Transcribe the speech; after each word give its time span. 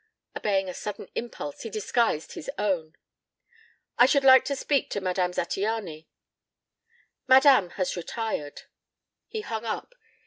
Obeying 0.35 0.67
a 0.67 0.73
sudden 0.73 1.09
impulse 1.13 1.61
he 1.61 1.69
disguised 1.69 2.31
his 2.33 2.49
own. 2.57 2.95
"I 3.99 4.07
should 4.07 4.23
like 4.23 4.43
to 4.45 4.55
speak 4.55 4.89
to 4.89 4.99
Madame 4.99 5.31
Zattiany." 5.31 6.07
"Madame 7.27 7.69
has 7.77 7.95
retired." 7.95 8.63
He 9.27 9.41
hung 9.41 9.63
up. 9.63 9.93